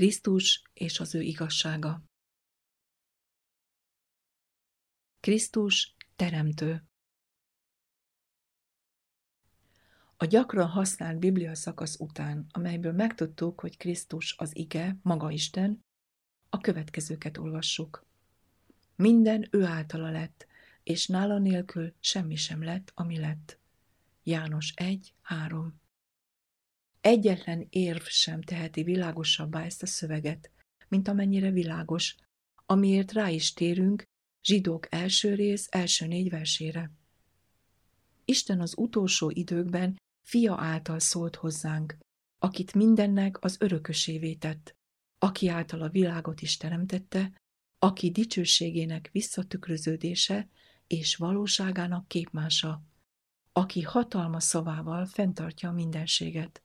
Krisztus 0.00 0.62
és 0.72 1.00
az 1.00 1.14
ő 1.14 1.20
igazsága. 1.20 2.02
Krisztus 5.20 5.94
teremtő. 6.16 6.84
A 10.16 10.24
gyakran 10.24 10.68
használt 10.68 11.18
Biblia 11.18 11.54
szakasz 11.54 11.98
után, 11.98 12.46
amelyből 12.50 12.92
megtudtuk, 12.92 13.60
hogy 13.60 13.76
Krisztus 13.76 14.34
az 14.38 14.56
ige, 14.56 14.98
maga 15.02 15.30
Isten, 15.30 15.84
a 16.48 16.58
következőket 16.58 17.38
olvassuk. 17.38 18.06
Minden 18.96 19.48
ő 19.50 19.64
általa 19.64 20.10
lett, 20.10 20.46
és 20.82 21.06
nála 21.06 21.38
nélkül 21.38 21.94
semmi 21.98 22.36
sem 22.36 22.62
lett, 22.62 22.92
ami 22.94 23.18
lett. 23.18 23.58
János 24.22 24.72
1, 24.76 25.14
3 25.20 25.79
Egyetlen 27.00 27.66
érv 27.70 28.02
sem 28.02 28.42
teheti 28.42 28.82
világosabbá 28.82 29.64
ezt 29.64 29.82
a 29.82 29.86
szöveget, 29.86 30.50
mint 30.88 31.08
amennyire 31.08 31.50
világos, 31.50 32.16
amiért 32.66 33.12
rá 33.12 33.28
is 33.28 33.52
térünk 33.52 34.02
zsidók 34.42 34.86
első 34.94 35.34
rész 35.34 35.66
első 35.70 36.06
négy 36.06 36.30
versére. 36.30 36.90
Isten 38.24 38.60
az 38.60 38.74
utolsó 38.76 39.30
időkben 39.30 39.96
fia 40.26 40.56
által 40.58 40.98
szólt 40.98 41.36
hozzánk, 41.36 41.96
akit 42.38 42.74
mindennek 42.74 43.44
az 43.44 43.56
örökösévé 43.60 44.34
tett, 44.34 44.74
aki 45.18 45.48
által 45.48 45.82
a 45.82 45.88
világot 45.88 46.40
is 46.40 46.56
teremtette, 46.56 47.32
aki 47.78 48.10
dicsőségének 48.10 49.08
visszatükröződése 49.12 50.48
és 50.86 51.16
valóságának 51.16 52.08
képmása, 52.08 52.82
aki 53.52 53.82
hatalma 53.82 54.40
szavával 54.40 55.06
fenntartja 55.06 55.68
a 55.68 55.72
mindenséget, 55.72 56.62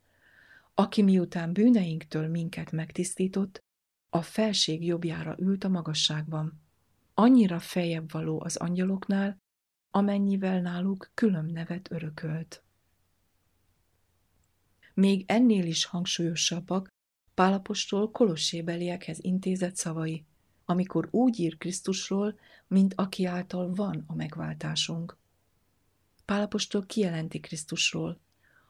aki 0.75 1.01
miután 1.01 1.53
bűneinktől 1.53 2.27
minket 2.27 2.71
megtisztított, 2.71 3.63
a 4.09 4.21
felség 4.21 4.85
jobbjára 4.85 5.35
ült 5.39 5.63
a 5.63 5.69
magasságban. 5.69 6.61
Annyira 7.13 7.59
feljebb 7.59 8.11
való 8.11 8.41
az 8.41 8.55
angyaloknál, 8.55 9.37
amennyivel 9.91 10.61
náluk 10.61 11.11
külön 11.13 11.45
nevet 11.45 11.91
örökölt. 11.91 12.63
Még 14.93 15.23
ennél 15.27 15.65
is 15.65 15.85
hangsúlyosabbak 15.85 16.93
Pálapostól 17.33 18.11
kolossébeliekhez 18.11 19.23
intézett 19.23 19.75
szavai, 19.75 20.25
amikor 20.65 21.07
úgy 21.11 21.39
ír 21.39 21.57
Krisztusról, 21.57 22.39
mint 22.67 22.93
aki 22.93 23.25
által 23.25 23.73
van 23.73 24.03
a 24.07 24.15
megváltásunk. 24.15 25.17
Pálapostól 26.25 26.85
kijelenti 26.85 27.39
Krisztusról, 27.39 28.19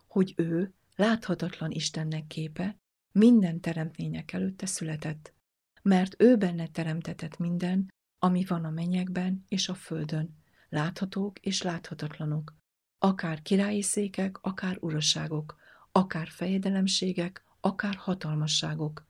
hogy 0.07 0.33
ő 0.37 0.73
láthatatlan 0.95 1.71
Istennek 1.71 2.27
képe, 2.27 2.79
minden 3.11 3.59
teremtmények 3.59 4.33
előtte 4.33 4.65
született, 4.65 5.33
mert 5.81 6.21
ő 6.21 6.37
benne 6.37 6.67
teremtetett 6.67 7.37
minden, 7.37 7.93
ami 8.19 8.45
van 8.45 8.65
a 8.65 8.69
mennyekben 8.69 9.43
és 9.47 9.69
a 9.69 9.73
földön, 9.73 10.35
láthatók 10.69 11.39
és 11.39 11.61
láthatatlanok, 11.61 12.55
akár 12.97 13.41
királyi 13.41 13.81
székek, 13.81 14.37
akár 14.41 14.77
urasságok, 14.79 15.57
akár 15.91 16.27
fejedelemségek, 16.27 17.43
akár 17.59 17.95
hatalmasságok. 17.95 19.05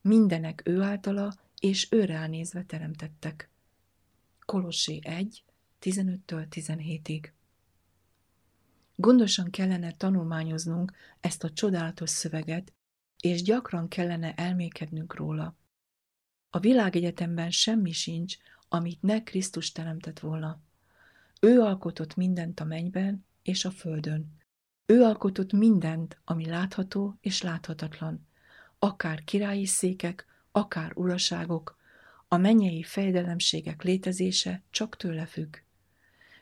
Mindenek 0.00 0.62
ő 0.64 0.80
általa 0.82 1.34
és 1.58 1.88
őre 1.90 2.26
nézve 2.26 2.62
teremtettek. 2.62 3.50
Kolossé 4.46 4.98
1, 5.02 5.44
15-től 5.80 6.46
17-ig. 6.50 7.30
Gondosan 8.94 9.50
kellene 9.50 9.92
tanulmányoznunk 9.92 10.92
ezt 11.20 11.44
a 11.44 11.50
csodálatos 11.50 12.10
szöveget, 12.10 12.72
és 13.20 13.42
gyakran 13.42 13.88
kellene 13.88 14.34
elmékednünk 14.34 15.14
róla. 15.14 15.56
A 16.50 16.58
világegyetemben 16.58 17.50
semmi 17.50 17.92
sincs, 17.92 18.36
amit 18.68 19.02
ne 19.02 19.22
Krisztus 19.22 19.72
teremtett 19.72 20.18
volna. 20.18 20.60
Ő 21.40 21.60
alkotott 21.60 22.14
mindent 22.14 22.60
a 22.60 22.64
mennyben 22.64 23.26
és 23.42 23.64
a 23.64 23.70
földön. 23.70 24.40
Ő 24.86 25.02
alkotott 25.02 25.52
mindent, 25.52 26.20
ami 26.24 26.46
látható 26.46 27.16
és 27.20 27.42
láthatatlan, 27.42 28.26
akár 28.78 29.24
királyi 29.24 29.66
székek, 29.66 30.26
akár 30.50 30.92
uraságok, 30.94 31.80
a 32.28 32.36
mennyei 32.36 32.82
fejdelemségek 32.82 33.82
létezése 33.82 34.62
csak 34.70 34.96
tőle 34.96 35.26
függ. 35.26 35.56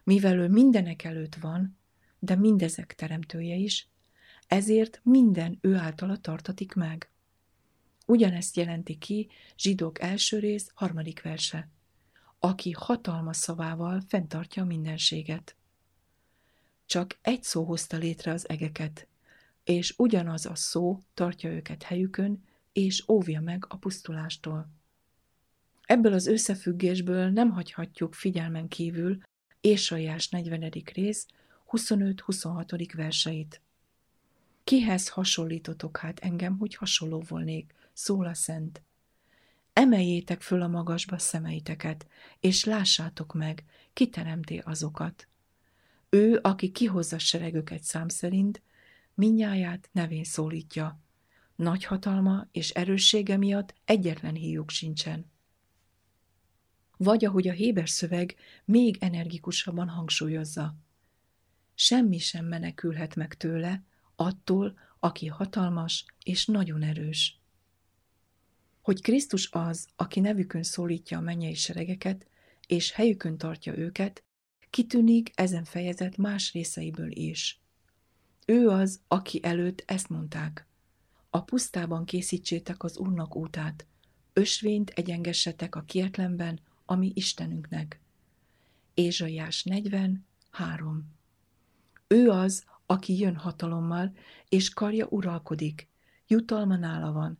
Mivel 0.04 0.38
ő 0.38 0.48
mindenek 0.48 1.04
előtt 1.04 1.34
van, 1.34 1.78
de 2.20 2.34
mindezek 2.34 2.94
teremtője 2.94 3.54
is, 3.54 3.88
ezért 4.46 5.00
minden 5.02 5.58
ő 5.60 5.76
általa 5.76 6.16
tartatik 6.16 6.74
meg. 6.74 7.10
Ugyanezt 8.06 8.56
jelenti 8.56 8.98
ki 8.98 9.28
zsidók 9.58 10.00
első 10.00 10.38
rész 10.38 10.70
harmadik 10.74 11.22
verse, 11.22 11.68
aki 12.38 12.70
hatalma 12.70 13.32
szavával 13.32 14.00
fenntartja 14.08 14.62
a 14.62 14.66
mindenséget. 14.66 15.56
Csak 16.86 17.18
egy 17.22 17.42
szó 17.42 17.64
hozta 17.64 17.96
létre 17.96 18.32
az 18.32 18.48
egeket, 18.48 19.08
és 19.64 19.94
ugyanaz 19.96 20.46
a 20.46 20.54
szó 20.54 20.98
tartja 21.14 21.50
őket 21.50 21.82
helyükön, 21.82 22.44
és 22.72 23.08
óvja 23.08 23.40
meg 23.40 23.64
a 23.68 23.76
pusztulástól. 23.76 24.70
Ebből 25.82 26.12
az 26.12 26.26
összefüggésből 26.26 27.30
nem 27.30 27.50
hagyhatjuk 27.50 28.14
figyelmen 28.14 28.68
kívül 28.68 29.18
Ésajás 29.60 30.28
40. 30.28 30.72
rész 30.94 31.26
25-26. 31.70 32.90
verseit. 32.96 33.60
Kihez 34.64 35.08
hasonlítotok 35.08 35.96
hát 35.96 36.18
engem, 36.18 36.58
hogy 36.58 36.74
hasonló 36.74 37.24
volnék, 37.28 37.74
szól 37.92 38.26
a 38.26 38.34
szent. 38.34 38.82
Emeljétek 39.72 40.42
föl 40.42 40.62
a 40.62 40.68
magasba 40.68 41.18
szemeiteket, 41.18 42.06
és 42.40 42.64
lássátok 42.64 43.34
meg, 43.34 43.64
ki 43.92 44.08
teremté 44.08 44.58
azokat. 44.58 45.28
Ő, 46.08 46.38
aki 46.42 46.70
kihozza 46.70 47.18
seregöket 47.18 47.82
szám 47.82 48.08
szerint, 48.08 48.62
minnyáját 49.14 49.88
nevén 49.92 50.24
szólítja. 50.24 51.00
Nagy 51.56 51.84
hatalma 51.84 52.48
és 52.52 52.70
erőssége 52.70 53.36
miatt 53.36 53.74
egyetlen 53.84 54.34
híjuk 54.34 54.70
sincsen. 54.70 55.30
Vagy 56.96 57.24
ahogy 57.24 57.48
a 57.48 57.52
Héber 57.52 57.88
szöveg 57.88 58.34
még 58.64 58.96
energikusabban 59.00 59.88
hangsúlyozza– 59.88 60.74
semmi 61.80 62.18
sem 62.18 62.46
menekülhet 62.46 63.14
meg 63.14 63.34
tőle, 63.34 63.82
attól, 64.16 64.78
aki 64.98 65.26
hatalmas 65.26 66.04
és 66.24 66.46
nagyon 66.46 66.82
erős. 66.82 67.40
Hogy 68.80 69.02
Krisztus 69.02 69.50
az, 69.50 69.88
aki 69.96 70.20
nevükön 70.20 70.62
szólítja 70.62 71.18
a 71.18 71.20
mennyei 71.20 71.54
seregeket, 71.54 72.26
és 72.66 72.92
helyükön 72.92 73.38
tartja 73.38 73.76
őket, 73.76 74.24
kitűnik 74.70 75.30
ezen 75.34 75.64
fejezet 75.64 76.16
más 76.16 76.52
részeiből 76.52 77.10
is. 77.10 77.60
Ő 78.46 78.68
az, 78.68 79.00
aki 79.08 79.40
előtt 79.42 79.82
ezt 79.86 80.08
mondták. 80.08 80.66
A 81.30 81.42
pusztában 81.42 82.04
készítsétek 82.04 82.82
az 82.82 82.98
Úrnak 82.98 83.36
útát, 83.36 83.86
ösvényt 84.32 84.90
egyengessetek 84.90 85.74
a 85.74 85.82
kietlenben, 85.82 86.60
ami 86.84 87.12
Istenünknek. 87.14 88.00
Ézsaiás 88.94 89.62
40, 89.62 90.26
3 90.50 91.18
ő 92.12 92.30
az, 92.30 92.64
aki 92.86 93.18
jön 93.18 93.36
hatalommal, 93.36 94.12
és 94.48 94.68
karja 94.68 95.06
uralkodik, 95.10 95.88
jutalma 96.26 96.76
nála 96.76 97.12
van. 97.12 97.38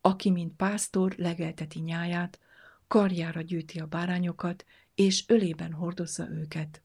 Aki, 0.00 0.30
mint 0.30 0.56
pásztor, 0.56 1.14
legelteti 1.16 1.80
nyáját, 1.80 2.38
karjára 2.86 3.40
gyűjti 3.40 3.78
a 3.80 3.86
bárányokat, 3.86 4.64
és 4.94 5.24
ölében 5.26 5.72
hordozza 5.72 6.30
őket. 6.30 6.82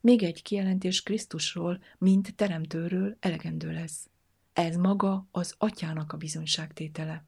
Még 0.00 0.22
egy 0.22 0.42
kijelentés 0.42 1.02
Krisztusról, 1.02 1.82
mint 1.98 2.34
teremtőről 2.34 3.16
elegendő 3.20 3.72
lesz. 3.72 4.08
Ez 4.52 4.76
maga 4.76 5.26
az 5.30 5.54
atyának 5.58 6.12
a 6.12 6.16
bizonyságtétele. 6.16 7.24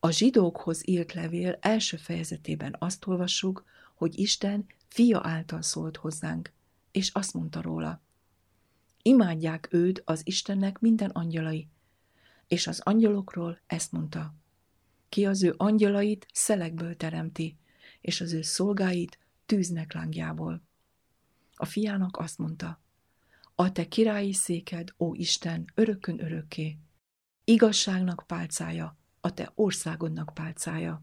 A 0.00 0.10
zsidókhoz 0.10 0.88
írt 0.88 1.12
levél 1.12 1.58
első 1.60 1.96
fejezetében 1.96 2.76
azt 2.78 3.06
olvassuk, 3.06 3.64
hogy 3.94 4.18
Isten 4.18 4.66
fia 4.90 5.20
által 5.22 5.62
szólt 5.62 5.96
hozzánk, 5.96 6.52
és 6.90 7.10
azt 7.10 7.34
mondta 7.34 7.60
róla, 7.60 8.02
imádják 9.02 9.68
őt 9.70 10.02
az 10.04 10.20
Istennek 10.24 10.78
minden 10.78 11.10
angyalai, 11.10 11.68
és 12.46 12.66
az 12.66 12.80
angyalokról 12.80 13.60
ezt 13.66 13.92
mondta, 13.92 14.34
ki 15.08 15.26
az 15.26 15.42
ő 15.42 15.54
angyalait 15.56 16.26
szelekből 16.32 16.96
teremti, 16.96 17.58
és 18.00 18.20
az 18.20 18.32
ő 18.32 18.42
szolgáit 18.42 19.18
tűznek 19.46 19.92
lángjából. 19.92 20.62
A 21.54 21.64
fiának 21.64 22.16
azt 22.16 22.38
mondta, 22.38 22.80
a 23.54 23.72
te 23.72 23.88
királyi 23.88 24.32
széked, 24.32 24.94
ó 24.98 25.14
Isten, 25.14 25.64
örökön 25.74 26.24
örökké, 26.24 26.78
igazságnak 27.44 28.24
pálcája, 28.26 28.96
a 29.20 29.34
te 29.34 29.52
országodnak 29.54 30.30
pálcája. 30.34 31.02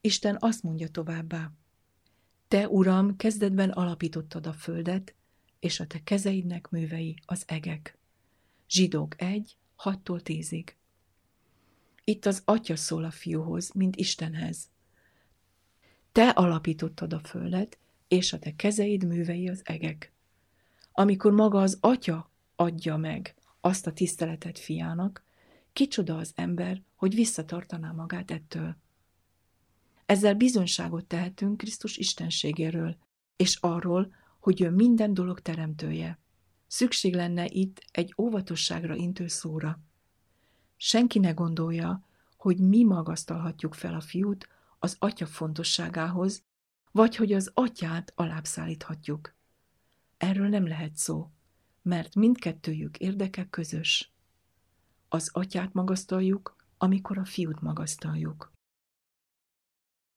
Isten 0.00 0.36
azt 0.40 0.62
mondja 0.62 0.88
továbbá, 0.88 1.52
te, 2.50 2.68
Uram, 2.68 3.16
kezdetben 3.16 3.70
alapítottad 3.70 4.46
a 4.46 4.52
földet, 4.52 5.14
és 5.60 5.80
a 5.80 5.86
te 5.86 6.02
kezeidnek 6.02 6.70
művei 6.70 7.16
az 7.26 7.42
egek. 7.46 7.98
Zsidók 8.68 9.22
1, 9.22 9.56
6-tól 9.78 10.20
10-ig. 10.24 10.66
Itt 12.04 12.26
az 12.26 12.42
Atya 12.44 12.76
szól 12.76 13.04
a 13.04 13.10
fiúhoz, 13.10 13.70
mint 13.72 13.96
Istenhez. 13.96 14.70
Te 16.12 16.28
alapítottad 16.28 17.12
a 17.12 17.18
földet, 17.18 17.78
és 18.08 18.32
a 18.32 18.38
te 18.38 18.56
kezeid 18.56 19.04
művei 19.04 19.48
az 19.48 19.60
egek. 19.64 20.12
Amikor 20.92 21.32
maga 21.32 21.60
az 21.60 21.78
Atya 21.80 22.30
adja 22.56 22.96
meg 22.96 23.34
azt 23.60 23.86
a 23.86 23.92
tiszteletet 23.92 24.58
fiának, 24.58 25.24
kicsoda 25.72 26.16
az 26.16 26.32
ember, 26.34 26.82
hogy 26.94 27.14
visszatartaná 27.14 27.90
magát 27.92 28.30
ettől. 28.30 28.76
Ezzel 30.10 30.34
bizonyságot 30.34 31.06
tehetünk 31.06 31.56
Krisztus 31.56 31.96
istenségéről, 31.96 32.96
és 33.36 33.56
arról, 33.60 34.14
hogy 34.40 34.62
ő 34.62 34.70
minden 34.70 35.14
dolog 35.14 35.40
teremtője. 35.40 36.18
Szükség 36.66 37.14
lenne 37.14 37.46
itt 37.48 37.82
egy 37.90 38.14
óvatosságra 38.18 38.94
intő 38.94 39.26
szóra. 39.26 39.80
Senki 40.76 41.18
ne 41.18 41.30
gondolja, 41.30 42.04
hogy 42.36 42.58
mi 42.58 42.84
magasztalhatjuk 42.84 43.74
fel 43.74 43.94
a 43.94 44.00
fiút 44.00 44.48
az 44.78 44.96
atya 44.98 45.26
fontosságához, 45.26 46.42
vagy 46.92 47.16
hogy 47.16 47.32
az 47.32 47.50
atyát 47.54 48.12
alábbszállíthatjuk. 48.14 49.34
Erről 50.16 50.48
nem 50.48 50.66
lehet 50.66 50.96
szó, 50.96 51.30
mert 51.82 52.14
mindkettőjük 52.14 52.98
érdeke 52.98 53.46
közös. 53.50 54.12
Az 55.08 55.30
atyát 55.32 55.72
magasztaljuk, 55.72 56.56
amikor 56.78 57.18
a 57.18 57.24
fiút 57.24 57.60
magasztaljuk. 57.60 58.49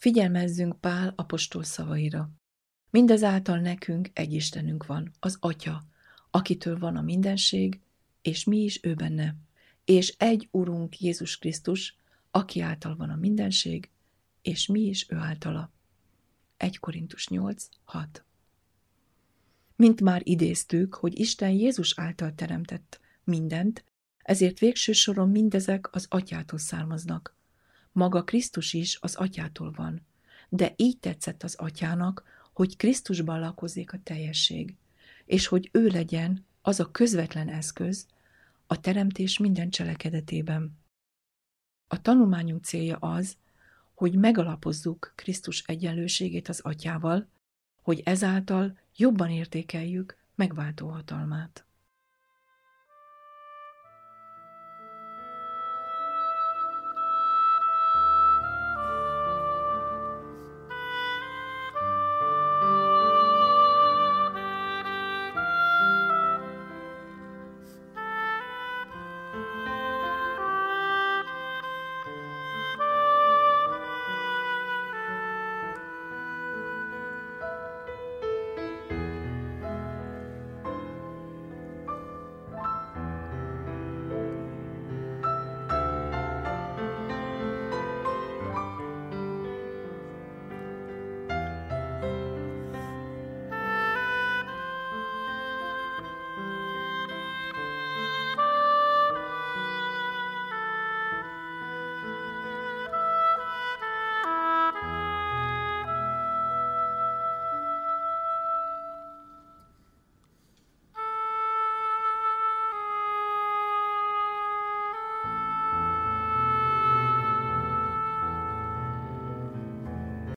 Figyelmezzünk 0.04 0.80
Pál 0.80 1.14
apostol 1.16 1.64
szavaira. 1.64 2.30
Mindezáltal 2.90 3.60
nekünk 3.60 4.10
egy 4.14 4.34
Istenünk 4.34 4.86
van, 4.86 5.12
az 5.20 5.38
Atya, 5.40 5.84
akitől 6.32 6.78
van 6.80 6.96
a 6.96 7.02
mindenség, 7.02 7.80
és 8.22 8.44
mi 8.44 8.58
is 8.58 8.80
ő 8.82 8.94
benne, 8.94 9.36
és 9.86 10.16
egy 10.18 10.48
Urunk 10.52 11.00
Jézus 11.00 11.38
Krisztus, 11.38 11.96
aki 12.32 12.60
által 12.60 12.96
van 12.96 13.10
a 13.10 13.16
mindenség, 13.16 13.90
és 14.42 14.68
mi 14.68 14.80
is 14.80 15.06
ő 15.10 15.16
általa. 15.16 15.72
1 16.58 16.80
Korintus 16.80 17.28
8, 17.28 17.68
6 17.84 18.26
Mint 19.76 20.02
már 20.02 20.22
idéztük, 20.24 20.94
hogy 20.94 21.20
Isten 21.20 21.52
Jézus 21.52 22.00
által 22.00 22.36
teremtett 22.36 23.00
mindent, 23.24 23.84
ezért 24.18 24.60
végső 24.60 24.92
soron 24.92 25.30
mindezek 25.30 25.96
az 25.96 26.06
atyától 26.10 26.60
származnak. 26.60 27.36
Maga 27.94 28.24
Krisztus 28.24 28.74
is 28.74 28.98
az 29.02 29.16
atyától 29.16 29.72
van, 29.72 30.06
de 30.50 30.74
így 30.76 31.00
tetszett 31.00 31.44
az 31.44 31.56
atyának, 31.56 32.24
hogy 32.54 32.76
Krisztusban 32.76 33.40
lakozik 33.40 33.94
a 33.94 34.00
teljesség, 34.04 34.76
és 35.26 35.48
hogy 35.48 35.70
ő 35.72 35.88
legyen 35.88 36.46
az 36.62 36.80
a 36.80 36.92
közvetlen 36.92 37.50
eszköz 37.50 38.08
a 38.68 38.80
teremtés 38.80 39.38
minden 39.38 39.70
cselekedetében. 39.70 40.78
A 41.88 42.02
tanulmányunk 42.02 42.64
célja 42.64 42.98
az, 42.98 43.38
hogy 43.94 44.16
megalapozzuk 44.16 45.14
Krisztus 45.16 45.64
egyenlőségét 45.66 46.48
az 46.48 46.60
atyával, 46.60 47.28
hogy 47.82 48.02
ezáltal 48.06 48.78
jobban 48.96 49.30
értékeljük 49.30 50.18
megváltó 50.36 50.88
hatalmát. 50.88 51.66